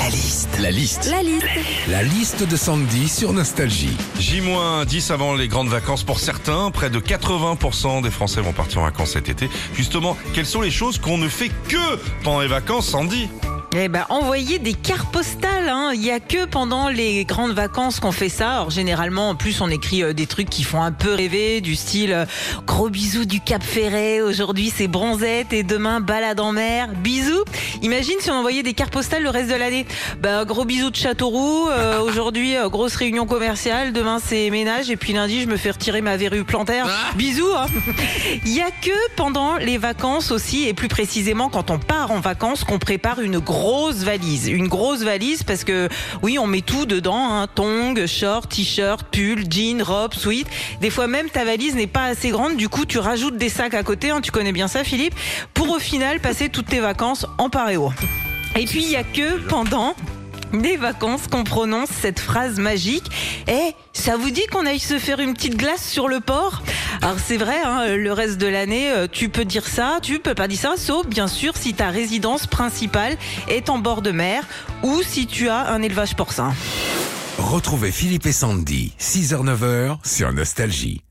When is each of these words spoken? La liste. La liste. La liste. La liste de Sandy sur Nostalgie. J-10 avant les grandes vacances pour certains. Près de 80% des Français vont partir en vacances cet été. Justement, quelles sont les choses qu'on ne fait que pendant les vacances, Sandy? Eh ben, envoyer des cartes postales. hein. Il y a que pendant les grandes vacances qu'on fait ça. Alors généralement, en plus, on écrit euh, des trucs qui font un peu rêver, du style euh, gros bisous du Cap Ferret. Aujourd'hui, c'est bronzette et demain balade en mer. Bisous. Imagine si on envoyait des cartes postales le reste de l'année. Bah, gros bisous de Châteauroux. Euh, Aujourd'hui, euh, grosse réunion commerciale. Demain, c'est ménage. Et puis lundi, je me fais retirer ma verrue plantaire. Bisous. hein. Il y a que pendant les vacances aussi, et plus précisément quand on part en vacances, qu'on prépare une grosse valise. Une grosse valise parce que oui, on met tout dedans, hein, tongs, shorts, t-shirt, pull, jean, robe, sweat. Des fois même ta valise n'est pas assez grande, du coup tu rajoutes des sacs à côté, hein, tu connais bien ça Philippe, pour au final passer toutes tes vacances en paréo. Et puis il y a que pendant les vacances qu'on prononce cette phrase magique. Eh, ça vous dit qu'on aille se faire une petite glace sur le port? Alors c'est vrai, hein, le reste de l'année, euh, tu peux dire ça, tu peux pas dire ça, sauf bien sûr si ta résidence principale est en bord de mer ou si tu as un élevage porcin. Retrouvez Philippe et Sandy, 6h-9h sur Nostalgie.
La 0.00 0.08
liste. 0.08 0.58
La 0.58 0.70
liste. 0.70 1.10
La 1.10 1.22
liste. 1.22 1.46
La 1.90 2.02
liste 2.02 2.48
de 2.48 2.56
Sandy 2.56 3.06
sur 3.06 3.34
Nostalgie. 3.34 3.94
J-10 4.18 5.12
avant 5.12 5.34
les 5.34 5.46
grandes 5.46 5.68
vacances 5.68 6.04
pour 6.04 6.20
certains. 6.20 6.70
Près 6.70 6.88
de 6.88 7.00
80% 7.00 8.00
des 8.00 8.10
Français 8.10 8.40
vont 8.40 8.54
partir 8.54 8.80
en 8.80 8.84
vacances 8.84 9.12
cet 9.12 9.28
été. 9.28 9.50
Justement, 9.74 10.16
quelles 10.32 10.46
sont 10.46 10.62
les 10.62 10.70
choses 10.70 10.98
qu'on 10.98 11.18
ne 11.18 11.28
fait 11.28 11.50
que 11.68 11.96
pendant 12.24 12.40
les 12.40 12.48
vacances, 12.48 12.88
Sandy? 12.88 13.28
Eh 13.76 13.86
ben, 13.88 14.04
envoyer 14.08 14.58
des 14.58 14.74
cartes 14.74 15.12
postales. 15.12 15.68
hein. 15.68 15.92
Il 15.94 16.04
y 16.04 16.10
a 16.10 16.18
que 16.18 16.44
pendant 16.44 16.88
les 16.88 17.24
grandes 17.24 17.52
vacances 17.52 18.00
qu'on 18.00 18.10
fait 18.10 18.28
ça. 18.28 18.50
Alors 18.54 18.70
généralement, 18.70 19.28
en 19.28 19.36
plus, 19.36 19.60
on 19.60 19.68
écrit 19.70 20.02
euh, 20.02 20.12
des 20.12 20.26
trucs 20.26 20.50
qui 20.50 20.64
font 20.64 20.82
un 20.82 20.90
peu 20.90 21.14
rêver, 21.14 21.60
du 21.60 21.76
style 21.76 22.12
euh, 22.12 22.24
gros 22.66 22.88
bisous 22.90 23.26
du 23.26 23.38
Cap 23.40 23.62
Ferret. 23.62 24.22
Aujourd'hui, 24.22 24.72
c'est 24.76 24.88
bronzette 24.88 25.52
et 25.52 25.62
demain 25.62 26.00
balade 26.00 26.40
en 26.40 26.50
mer. 26.50 26.88
Bisous. 26.96 27.44
Imagine 27.82 28.16
si 28.18 28.28
on 28.32 28.34
envoyait 28.34 28.64
des 28.64 28.74
cartes 28.74 28.92
postales 28.92 29.22
le 29.22 29.30
reste 29.30 29.48
de 29.50 29.54
l'année. 29.54 29.86
Bah, 30.20 30.44
gros 30.44 30.64
bisous 30.64 30.90
de 30.90 30.96
Châteauroux. 30.96 31.68
Euh, 31.70 32.00
Aujourd'hui, 32.00 32.56
euh, 32.56 32.68
grosse 32.68 32.96
réunion 32.96 33.24
commerciale. 33.24 33.92
Demain, 33.92 34.18
c'est 34.24 34.50
ménage. 34.50 34.90
Et 34.90 34.96
puis 34.96 35.12
lundi, 35.12 35.42
je 35.42 35.46
me 35.46 35.56
fais 35.56 35.70
retirer 35.70 36.00
ma 36.00 36.16
verrue 36.16 36.42
plantaire. 36.42 36.88
Bisous. 37.14 37.46
hein. 37.56 37.66
Il 38.44 38.52
y 38.52 38.60
a 38.62 38.70
que 38.72 39.14
pendant 39.14 39.58
les 39.58 39.78
vacances 39.78 40.32
aussi, 40.32 40.66
et 40.66 40.74
plus 40.74 40.88
précisément 40.88 41.48
quand 41.48 41.70
on 41.70 41.78
part 41.78 42.10
en 42.10 42.18
vacances, 42.18 42.64
qu'on 42.64 42.80
prépare 42.80 43.20
une 43.20 43.38
grosse 43.38 43.59
valise. 43.96 44.48
Une 44.48 44.68
grosse 44.68 45.02
valise 45.02 45.42
parce 45.42 45.64
que 45.64 45.88
oui, 46.22 46.38
on 46.38 46.46
met 46.46 46.60
tout 46.60 46.86
dedans, 46.86 47.32
hein, 47.32 47.46
tongs, 47.54 48.06
shorts, 48.06 48.48
t-shirt, 48.48 49.02
pull, 49.10 49.44
jean, 49.50 49.82
robe, 49.82 50.14
sweat. 50.14 50.46
Des 50.80 50.90
fois 50.90 51.06
même 51.06 51.28
ta 51.28 51.44
valise 51.44 51.74
n'est 51.74 51.86
pas 51.86 52.04
assez 52.04 52.30
grande, 52.30 52.56
du 52.56 52.68
coup 52.68 52.84
tu 52.84 52.98
rajoutes 52.98 53.36
des 53.36 53.48
sacs 53.48 53.74
à 53.74 53.82
côté, 53.82 54.10
hein, 54.10 54.20
tu 54.20 54.30
connais 54.30 54.52
bien 54.52 54.68
ça 54.68 54.84
Philippe, 54.84 55.14
pour 55.54 55.70
au 55.70 55.78
final 55.78 56.20
passer 56.20 56.48
toutes 56.48 56.66
tes 56.66 56.80
vacances 56.80 57.26
en 57.38 57.50
paréo. 57.50 57.92
Et 58.56 58.64
puis 58.64 58.82
il 58.82 58.90
y 58.90 58.96
a 58.96 59.04
que 59.04 59.38
pendant 59.48 59.94
les 60.52 60.76
vacances 60.76 61.26
qu'on 61.28 61.44
prononce 61.44 61.88
cette 61.90 62.20
phrase 62.20 62.58
magique. 62.58 63.04
Eh, 63.48 63.74
ça 63.92 64.16
vous 64.16 64.30
dit 64.30 64.46
qu'on 64.50 64.66
aille 64.66 64.80
se 64.80 64.98
faire 64.98 65.20
une 65.20 65.34
petite 65.34 65.56
glace 65.56 65.88
sur 65.88 66.08
le 66.08 66.20
port? 66.20 66.62
Alors 67.02 67.18
c'est 67.18 67.38
vrai, 67.38 67.58
hein, 67.64 67.96
le 67.96 68.12
reste 68.12 68.38
de 68.38 68.46
l'année, 68.46 68.92
euh, 68.92 69.06
tu 69.10 69.30
peux 69.30 69.46
dire 69.46 69.66
ça, 69.66 70.00
tu 70.02 70.18
peux 70.18 70.34
pas 70.34 70.48
dire 70.48 70.58
ça, 70.58 70.74
sauf 70.76 71.06
bien 71.06 71.28
sûr 71.28 71.56
si 71.56 71.72
ta 71.72 71.88
résidence 71.88 72.46
principale 72.46 73.16
est 73.48 73.70
en 73.70 73.78
bord 73.78 74.02
de 74.02 74.10
mer 74.10 74.44
ou 74.82 75.00
si 75.02 75.26
tu 75.26 75.48
as 75.48 75.68
un 75.70 75.80
élevage 75.80 76.14
porcin. 76.14 76.52
Retrouvez 77.38 77.90
Philippe 77.90 78.26
et 78.26 78.32
Sandy, 78.32 78.92
6h-9h 79.00 79.96
sur 80.04 80.30
Nostalgie. 80.32 81.02